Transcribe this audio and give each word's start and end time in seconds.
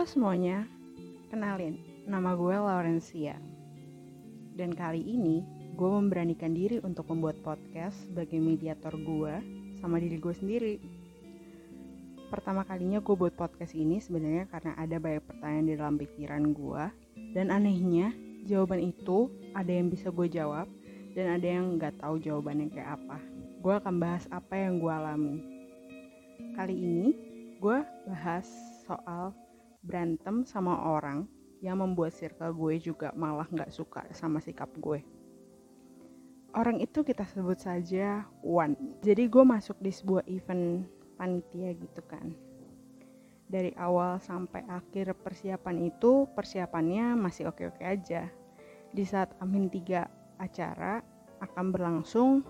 Halo 0.00 0.08
semuanya, 0.08 0.64
kenalin, 1.28 1.76
nama 2.08 2.32
gue 2.32 2.56
Laurencia. 2.56 3.36
Dan 4.56 4.72
kali 4.72 5.04
ini, 5.04 5.44
gue 5.76 5.90
memberanikan 5.92 6.56
diri 6.56 6.80
untuk 6.80 7.04
membuat 7.12 7.36
podcast 7.44 8.08
sebagai 8.08 8.40
mediator 8.40 8.96
gue 8.96 9.44
sama 9.76 10.00
diri 10.00 10.16
gue 10.16 10.32
sendiri. 10.32 10.74
Pertama 12.32 12.64
kalinya 12.64 13.04
gue 13.04 13.12
buat 13.12 13.36
podcast 13.36 13.76
ini 13.76 14.00
sebenarnya 14.00 14.48
karena 14.48 14.72
ada 14.80 14.96
banyak 14.96 15.20
pertanyaan 15.20 15.68
di 15.68 15.74
dalam 15.76 15.96
pikiran 16.00 16.44
gue. 16.48 16.84
Dan 17.36 17.52
anehnya, 17.52 18.16
jawaban 18.48 18.80
itu 18.80 19.28
ada 19.52 19.68
yang 19.68 19.92
bisa 19.92 20.08
gue 20.08 20.32
jawab 20.32 20.64
dan 21.12 21.36
ada 21.36 21.44
yang 21.44 21.76
nggak 21.76 22.00
tahu 22.00 22.16
jawabannya 22.16 22.72
kayak 22.72 22.96
apa. 22.96 23.20
Gue 23.60 23.76
akan 23.76 24.00
bahas 24.00 24.24
apa 24.32 24.64
yang 24.64 24.80
gue 24.80 24.88
alami. 24.88 25.44
Kali 26.56 26.72
ini, 26.72 27.12
gue 27.60 27.84
bahas 28.08 28.48
soal 28.88 29.36
berantem 29.80 30.44
sama 30.44 30.76
orang 30.76 31.24
yang 31.60 31.80
membuat 31.80 32.16
circle 32.16 32.52
gue 32.56 32.80
juga 32.80 33.12
malah 33.16 33.48
nggak 33.48 33.72
suka 33.72 34.04
sama 34.12 34.40
sikap 34.40 34.68
gue. 34.80 35.00
Orang 36.50 36.82
itu 36.82 37.06
kita 37.06 37.22
sebut 37.30 37.62
saja 37.62 38.26
One. 38.42 38.74
Jadi 39.06 39.30
gue 39.30 39.44
masuk 39.46 39.78
di 39.78 39.94
sebuah 39.94 40.26
event 40.26 40.82
panitia 41.14 41.70
gitu 41.78 42.02
kan. 42.10 42.34
Dari 43.46 43.70
awal 43.78 44.18
sampai 44.18 44.66
akhir 44.66 45.14
persiapan 45.22 45.90
itu 45.90 46.26
persiapannya 46.34 47.14
masih 47.14 47.50
oke-oke 47.50 47.82
aja. 47.82 48.26
Di 48.90 49.04
saat 49.06 49.30
Amin 49.38 49.70
3 49.70 50.42
acara 50.42 50.98
akan 51.38 51.66
berlangsung 51.70 52.42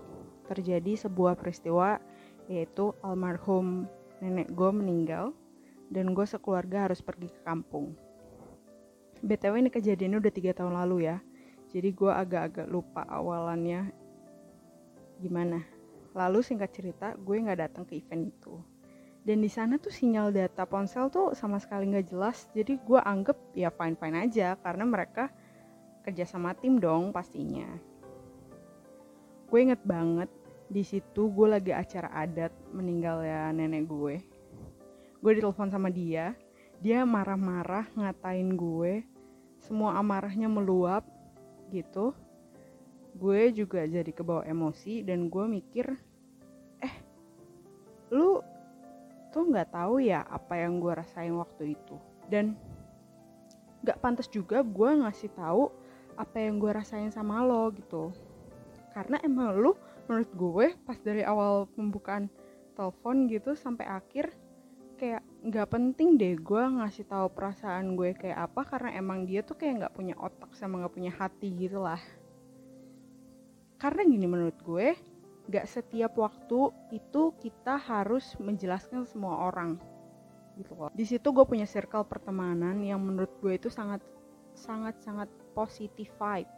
terjadi 0.49 0.97
sebuah 0.97 1.37
peristiwa 1.37 2.01
yaitu 2.49 2.91
almarhum 3.05 3.85
nenek 4.19 4.49
gue 4.51 4.71
meninggal 4.73 5.31
dan 5.91 6.15
gue 6.15 6.23
sekeluarga 6.23 6.87
harus 6.87 7.03
pergi 7.03 7.27
ke 7.27 7.43
kampung. 7.43 7.91
BTW 9.21 9.67
ini 9.67 9.69
kejadiannya 9.69 10.17
udah 10.23 10.33
tiga 10.33 10.55
tahun 10.55 10.79
lalu 10.79 11.11
ya, 11.11 11.19
jadi 11.69 11.91
gue 11.91 12.09
agak-agak 12.09 12.67
lupa 12.71 13.03
awalannya 13.05 13.91
gimana. 15.19 15.61
Lalu 16.15 16.39
singkat 16.41 16.71
cerita, 16.73 17.13
gue 17.19 17.35
nggak 17.37 17.59
datang 17.59 17.83
ke 17.85 17.99
event 17.99 18.31
itu. 18.31 18.55
Dan 19.21 19.45
di 19.45 19.51
sana 19.51 19.77
tuh 19.77 19.93
sinyal 19.93 20.33
data 20.33 20.65
ponsel 20.65 21.13
tuh 21.13 21.37
sama 21.37 21.61
sekali 21.61 21.91
nggak 21.93 22.09
jelas, 22.09 22.49
jadi 22.57 22.79
gue 22.81 22.97
anggap 22.97 23.37
ya 23.53 23.69
fine-fine 23.69 24.17
aja 24.25 24.57
karena 24.57 24.83
mereka 24.87 25.29
kerja 26.01 26.25
sama 26.25 26.57
tim 26.57 26.81
dong 26.81 27.13
pastinya. 27.13 27.69
Gue 29.45 29.67
inget 29.67 29.83
banget 29.85 30.31
di 30.71 30.81
situ 30.81 31.29
gue 31.29 31.47
lagi 31.51 31.75
acara 31.75 32.09
adat 32.15 32.55
meninggal 32.71 33.21
ya 33.21 33.51
nenek 33.51 33.85
gue 33.91 34.15
gue 35.21 35.31
ditelepon 35.37 35.69
sama 35.69 35.93
dia 35.93 36.33
dia 36.81 37.05
marah-marah 37.05 37.85
ngatain 37.93 38.57
gue 38.57 39.05
semua 39.61 39.93
amarahnya 40.01 40.49
meluap 40.49 41.05
gitu. 41.69 42.17
Gue 43.13 43.53
juga 43.53 43.85
jadi 43.85 44.09
kebawa 44.09 44.49
emosi 44.49 45.05
dan 45.05 45.29
gue 45.29 45.45
mikir 45.45 45.93
eh 46.81 46.95
lu 48.09 48.41
tuh 49.29 49.45
nggak 49.45 49.71
tahu 49.71 50.01
ya 50.01 50.25
apa 50.25 50.57
yang 50.57 50.81
gue 50.81 50.89
rasain 50.89 51.37
waktu 51.37 51.77
itu? 51.77 51.95
Dan 52.25 52.57
nggak 53.85 54.01
pantas 54.01 54.25
juga 54.25 54.65
gue 54.65 54.89
ngasih 55.05 55.29
tahu 55.37 55.69
apa 56.17 56.37
yang 56.41 56.57
gue 56.57 56.73
rasain 56.73 57.13
sama 57.13 57.45
lo 57.45 57.69
gitu. 57.77 58.09
Karena 58.97 59.21
emang 59.21 59.53
lu 59.53 59.77
menurut 60.09 60.31
gue 60.33 60.65
pas 60.81 60.97
dari 60.97 61.21
awal 61.21 61.69
pembukaan 61.77 62.25
telepon 62.73 63.29
gitu 63.29 63.53
sampai 63.53 63.85
akhir 63.85 64.33
kayak 65.01 65.25
nggak 65.41 65.69
penting 65.73 66.13
deh 66.13 66.37
gue 66.37 66.61
ngasih 66.77 67.09
tahu 67.09 67.33
perasaan 67.33 67.97
gue 67.97 68.13
kayak 68.13 68.53
apa 68.53 68.61
karena 68.69 68.93
emang 68.93 69.25
dia 69.25 69.41
tuh 69.41 69.57
kayak 69.57 69.81
nggak 69.81 69.95
punya 69.97 70.13
otak 70.21 70.53
sama 70.53 70.77
nggak 70.77 70.93
punya 70.93 71.09
hati 71.09 71.49
gitu 71.57 71.81
lah. 71.81 71.97
Karena 73.81 74.05
gini 74.05 74.29
menurut 74.29 74.53
gue 74.61 74.93
nggak 75.49 75.65
setiap 75.65 76.13
waktu 76.21 76.69
itu 76.93 77.33
kita 77.41 77.81
harus 77.81 78.37
menjelaskan 78.37 79.09
semua 79.09 79.49
orang 79.49 79.81
gitu 80.61 80.77
loh. 80.77 80.93
Di 80.93 81.09
situ 81.09 81.33
gue 81.33 81.49
punya 81.49 81.65
circle 81.65 82.05
pertemanan 82.05 82.77
yang 82.85 83.01
menurut 83.01 83.33
gue 83.41 83.57
itu 83.57 83.73
sangat 83.73 84.05
sangat 84.53 85.01
sangat 85.01 85.33
positif 85.57 86.13
vibe. 86.21 86.53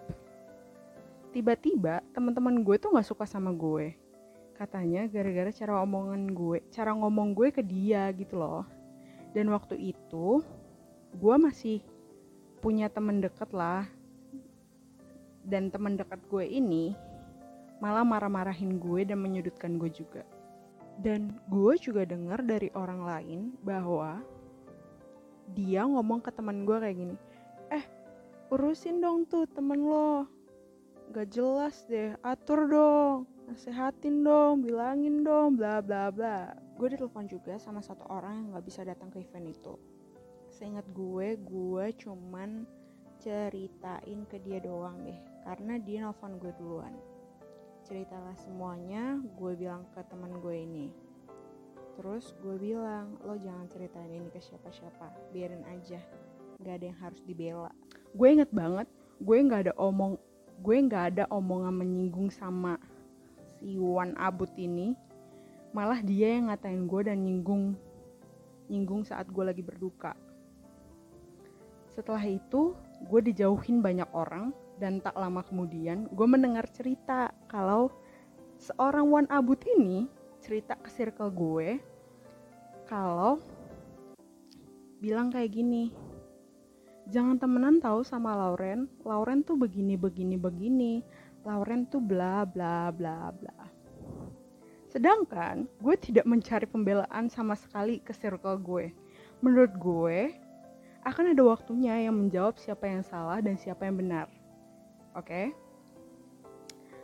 Tiba-tiba 1.32 2.04
teman-teman 2.12 2.60
gue 2.60 2.76
tuh 2.76 2.92
nggak 2.92 3.08
suka 3.08 3.24
sama 3.24 3.56
gue 3.56 4.03
katanya 4.64 5.04
gara-gara 5.12 5.52
cara 5.52 5.84
omongan 5.84 6.32
gue 6.32 6.64
cara 6.72 6.96
ngomong 6.96 7.36
gue 7.36 7.52
ke 7.52 7.60
dia 7.60 8.08
gitu 8.16 8.40
loh. 8.40 8.64
Dan 9.36 9.52
waktu 9.52 9.76
itu 9.92 10.40
gue 11.20 11.36
masih 11.36 11.84
punya 12.64 12.88
temen 12.88 13.20
deket 13.20 13.52
lah. 13.52 13.84
Dan 15.44 15.68
temen 15.68 16.00
deket 16.00 16.24
gue 16.32 16.48
ini 16.48 16.96
malah 17.84 18.08
marah-marahin 18.08 18.80
gue 18.80 19.04
dan 19.04 19.20
menyudutkan 19.20 19.76
gue 19.76 19.92
juga. 19.92 20.24
Dan 20.96 21.36
gue 21.52 21.76
juga 21.76 22.08
dengar 22.08 22.40
dari 22.40 22.72
orang 22.72 23.04
lain 23.04 23.40
bahwa 23.60 24.24
dia 25.52 25.84
ngomong 25.84 26.24
ke 26.24 26.32
teman 26.32 26.64
gue 26.64 26.78
kayak 26.80 26.96
gini 26.96 27.16
eh 27.68 27.84
urusin 28.48 29.04
dong 29.04 29.28
tuh 29.28 29.44
temen 29.52 29.84
lo 29.84 30.24
gak 31.14 31.30
jelas 31.30 31.86
deh 31.86 32.18
atur 32.26 32.66
dong 32.66 33.30
nasehatin 33.46 34.26
dong 34.26 34.66
bilangin 34.66 35.22
dong 35.22 35.54
bla 35.54 35.78
bla 35.78 36.10
bla. 36.10 36.58
Gue 36.74 36.90
ditelepon 36.90 37.30
juga 37.30 37.62
sama 37.62 37.86
satu 37.86 38.02
orang 38.10 38.42
yang 38.42 38.58
gak 38.58 38.66
bisa 38.66 38.82
datang 38.82 39.14
ke 39.14 39.22
event 39.22 39.54
itu. 39.54 39.78
Seingat 40.50 40.90
gue 40.90 41.38
gue 41.38 41.86
cuman 42.02 42.66
ceritain 43.22 44.26
ke 44.26 44.42
dia 44.42 44.58
doang 44.58 45.06
deh 45.06 45.22
karena 45.46 45.78
dia 45.78 46.10
nelfon 46.10 46.42
gue 46.42 46.50
duluan. 46.58 46.98
Ceritalah 47.86 48.34
semuanya 48.42 49.22
gue 49.38 49.54
bilang 49.54 49.86
ke 49.94 50.02
teman 50.10 50.34
gue 50.42 50.66
ini. 50.66 50.90
Terus 51.94 52.34
gue 52.42 52.58
bilang 52.58 53.22
lo 53.22 53.38
jangan 53.38 53.70
ceritain 53.70 54.10
ini 54.10 54.34
ke 54.34 54.42
siapa-siapa 54.42 55.30
biarin 55.30 55.62
aja. 55.70 56.02
Gak 56.58 56.82
ada 56.82 56.86
yang 56.90 57.00
harus 57.06 57.22
dibela. 57.22 57.70
Gue 58.18 58.34
inget 58.34 58.50
banget 58.50 58.90
gue 59.22 59.38
nggak 59.40 59.70
ada 59.70 59.74
omong 59.78 60.18
gue 60.62 60.76
nggak 60.76 61.04
ada 61.16 61.24
omongan 61.34 61.74
menyinggung 61.74 62.30
sama 62.30 62.78
si 63.58 63.80
Wan 63.80 64.14
Abut 64.20 64.52
ini. 64.60 64.94
Malah 65.74 66.06
dia 66.06 66.38
yang 66.38 66.54
ngatain 66.54 66.86
gue 66.86 67.02
dan 67.08 67.26
nyinggung 67.26 67.74
nyinggung 68.70 69.08
saat 69.08 69.26
gue 69.32 69.44
lagi 69.44 69.66
berduka. 69.66 70.14
Setelah 71.90 72.26
itu 72.26 72.78
gue 73.06 73.22
dijauhin 73.22 73.82
banyak 73.82 74.08
orang 74.14 74.54
dan 74.82 75.00
tak 75.04 75.14
lama 75.14 75.46
kemudian 75.46 76.10
gue 76.10 76.28
mendengar 76.28 76.66
cerita 76.72 77.30
kalau 77.46 77.94
seorang 78.58 79.06
Wan 79.12 79.28
Abut 79.30 79.62
ini 79.78 80.10
cerita 80.42 80.76
ke 80.80 80.90
circle 80.90 81.30
gue 81.30 81.78
kalau 82.90 83.38
bilang 85.04 85.30
kayak 85.30 85.52
gini 85.52 85.92
jangan 87.10 87.40
temenan 87.40 87.82
tahu 87.82 88.06
sama 88.06 88.36
Lauren. 88.36 88.88
Lauren 89.04 89.44
tuh 89.44 89.60
begini 89.60 89.98
begini 90.00 90.40
begini. 90.40 90.94
Lauren 91.44 91.88
tuh 91.88 92.00
bla 92.00 92.48
bla 92.48 92.92
bla 92.94 93.32
bla. 93.34 93.68
Sedangkan 94.88 95.66
gue 95.82 95.96
tidak 95.98 96.24
mencari 96.30 96.70
pembelaan 96.70 97.28
sama 97.28 97.58
sekali 97.58 98.00
ke 98.00 98.14
circle 98.14 98.62
gue. 98.62 98.94
Menurut 99.42 99.74
gue 99.76 100.20
akan 101.04 101.36
ada 101.36 101.44
waktunya 101.44 102.08
yang 102.08 102.16
menjawab 102.16 102.56
siapa 102.56 102.88
yang 102.88 103.04
salah 103.04 103.44
dan 103.44 103.60
siapa 103.60 103.84
yang 103.84 104.00
benar. 104.00 104.32
Oke? 105.18 105.28
Okay? 105.28 105.48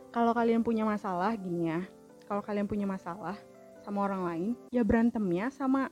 kalau 0.10 0.34
kalian 0.34 0.66
punya 0.66 0.84
masalah 0.86 1.34
gini 1.38 1.70
ya. 1.70 1.82
Kalau 2.26 2.46
kalian 2.46 2.70
punya 2.70 2.86
masalah 2.86 3.38
sama 3.82 4.06
orang 4.06 4.22
lain 4.22 4.50
ya 4.70 4.86
berantemnya 4.86 5.50
sama 5.50 5.90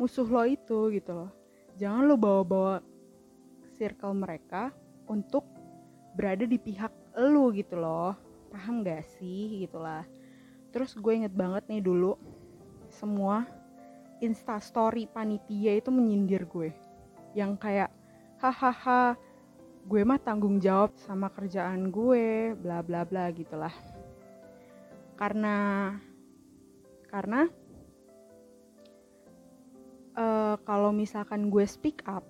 musuh 0.00 0.26
lo 0.26 0.42
itu 0.46 0.90
gitu 0.94 1.14
loh. 1.14 1.30
Jangan 1.78 2.10
lo 2.10 2.18
bawa-bawa 2.18 2.82
circle 3.78 4.12
mereka 4.18 4.74
untuk 5.06 5.46
berada 6.18 6.42
di 6.42 6.58
pihak 6.58 6.90
lu 7.14 7.54
gitu 7.54 7.78
loh. 7.78 8.18
Paham 8.50 8.82
gak 8.82 9.06
sih? 9.16 9.62
Gitulah. 9.62 10.02
Terus 10.74 10.98
gue 10.98 11.12
inget 11.14 11.32
banget 11.32 11.64
nih 11.70 11.80
dulu 11.80 12.18
semua 12.90 13.46
insta 14.18 14.58
story 14.58 15.06
panitia 15.06 15.78
itu 15.78 15.94
menyindir 15.94 16.42
gue. 16.50 16.74
Yang 17.38 17.52
kayak 17.62 17.90
hahaha 18.42 19.14
gue 19.88 20.02
mah 20.04 20.20
tanggung 20.20 20.60
jawab 20.60 20.92
sama 21.00 21.32
kerjaan 21.32 21.88
gue 21.88 22.52
bla 22.58 22.82
bla 22.82 23.06
bla 23.06 23.30
gitulah. 23.30 23.72
Karena 25.16 25.94
karena 27.08 27.48
uh, 30.18 30.60
kalau 30.66 30.92
misalkan 30.92 31.48
gue 31.48 31.64
speak 31.64 32.04
up 32.04 32.26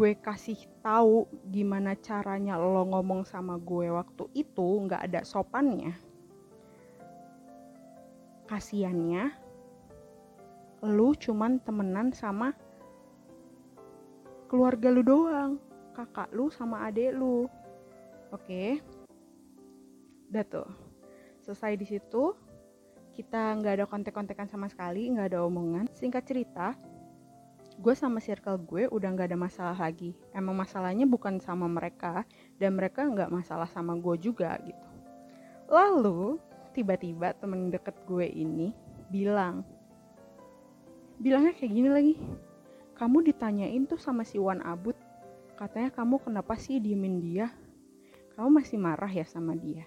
gue 0.00 0.16
kasih 0.16 0.56
tahu 0.80 1.28
gimana 1.52 1.92
caranya 1.92 2.56
lo 2.56 2.88
ngomong 2.88 3.28
sama 3.28 3.60
gue 3.60 3.92
waktu 3.92 4.24
itu 4.32 4.88
nggak 4.88 5.12
ada 5.12 5.20
sopannya 5.28 5.92
kasiannya 8.48 9.28
lu 10.88 11.12
cuman 11.12 11.60
temenan 11.60 12.16
sama 12.16 12.56
keluarga 14.48 14.88
lu 14.88 15.04
doang 15.04 15.60
kakak 16.00 16.32
lu 16.32 16.48
sama 16.48 16.88
adek 16.88 17.12
lu. 17.12 17.44
Oke? 18.32 18.80
Udah 20.32 20.44
tuh. 20.48 20.68
Selesai 21.44 21.76
di 21.76 21.86
situ 21.86 22.32
kita 23.12 23.58
nggak 23.60 23.74
ada 23.82 23.86
kontek-kontekan 23.86 24.48
sama 24.48 24.70
sekali 24.72 25.12
nggak 25.12 25.34
ada 25.34 25.44
omongan. 25.44 25.90
Singkat 25.92 26.24
cerita 26.24 26.72
gue 27.80 27.94
sama 27.96 28.20
circle 28.20 28.60
gue 28.60 28.84
udah 28.92 29.08
nggak 29.16 29.32
ada 29.32 29.38
masalah 29.40 29.76
lagi. 29.76 30.12
Emang 30.36 30.52
masalahnya 30.52 31.08
bukan 31.08 31.40
sama 31.40 31.64
mereka 31.64 32.28
dan 32.60 32.76
mereka 32.76 33.08
nggak 33.08 33.32
masalah 33.32 33.64
sama 33.72 33.96
gue 33.96 34.16
juga 34.20 34.60
gitu. 34.60 34.86
Lalu 35.72 36.36
tiba-tiba 36.76 37.32
temen 37.40 37.72
deket 37.72 37.96
gue 38.04 38.28
ini 38.28 38.76
bilang 39.10 39.64
bilangnya 41.18 41.56
kayak 41.56 41.72
gini 41.74 41.90
lagi 41.90 42.14
kamu 42.94 43.26
ditanyain 43.32 43.88
tuh 43.88 43.98
sama 43.98 44.22
si 44.22 44.38
Wan 44.38 44.62
Abut 44.62 44.94
katanya 45.56 45.90
kamu 45.92 46.20
kenapa 46.20 46.56
sih 46.56 46.80
diemin 46.80 47.20
dia? 47.20 47.48
Kamu 48.36 48.48
masih 48.60 48.80
marah 48.80 49.10
ya 49.10 49.24
sama 49.28 49.52
dia? 49.56 49.84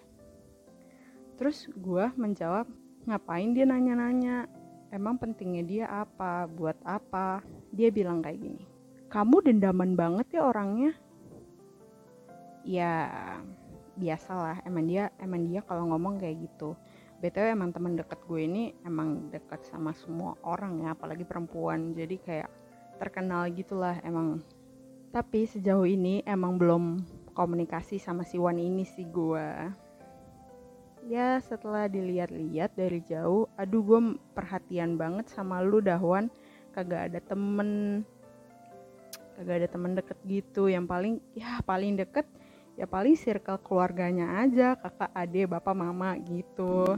Terus 1.38 1.66
gue 1.74 2.06
menjawab 2.13 2.69
ngapain 3.10 3.54
dia 3.57 3.66
nanya-nanya 3.66 4.46
emang 4.94 5.18
pentingnya 5.18 5.63
dia 5.66 5.86
apa? 5.90 6.45
Buat 6.45 6.78
apa? 6.86 7.42
Dia 7.74 7.90
bilang 7.90 8.22
kayak 8.22 8.38
gini 8.38 8.63
kamu 9.13 9.45
dendaman 9.45 9.94
banget 9.94 10.42
ya 10.42 10.50
orangnya. 10.50 10.98
Ya 12.66 12.94
biasalah. 13.94 14.66
Emang 14.66 14.90
dia 14.90 15.13
emang 15.22 15.45
dia 15.45 15.62
kalau 15.62 15.86
ngomong 15.94 16.18
kayak 16.18 16.50
gitu. 16.50 16.74
Btw 17.22 17.54
emang 17.54 17.69
teman 17.69 17.94
deket 17.94 18.19
gue 18.25 18.42
ini 18.42 18.74
emang 18.81 19.30
deket 19.30 19.69
sama 19.69 19.94
semua 19.94 20.34
orang 20.42 20.81
ya 20.81 20.98
apalagi 20.98 21.22
perempuan. 21.30 21.94
Jadi 21.94 22.18
kayak 22.18 22.50
terkenal 22.98 23.46
gitulah 23.54 24.01
emang. 24.01 24.42
Tapi 25.13 25.46
sejauh 25.46 25.86
ini 25.86 26.25
emang 26.25 26.57
belum 26.57 27.06
komunikasi 27.38 28.01
sama 28.01 28.25
si 28.25 28.42
Wan 28.42 28.57
ini 28.57 28.81
sih 28.81 29.06
gue 29.06 29.46
ya 31.07 31.39
setelah 31.44 31.91
dilihat-lihat 31.91 32.75
dari 32.75 33.03
jauh 33.03 33.47
aduh 33.59 33.81
gue 33.83 34.00
perhatian 34.35 34.95
banget 34.95 35.27
sama 35.31 35.59
lu 35.59 35.83
Dahwan. 35.83 36.31
Kagak 36.73 37.13
ada 37.13 37.19
temen 37.21 38.01
kagak 39.38 39.55
ada 39.61 39.67
temen 39.69 39.91
deket 39.94 40.17
gitu. 40.25 40.71
Yang 40.71 40.85
paling 40.89 41.13
ya 41.38 41.61
paling 41.61 41.94
deket 42.00 42.25
ya 42.73 42.89
paling 42.89 43.13
circle 43.13 43.61
keluarganya 43.61 44.41
aja 44.41 44.73
kakak 44.73 45.13
adik 45.13 45.45
bapak 45.53 45.77
mama 45.77 46.17
gitu 46.25 46.97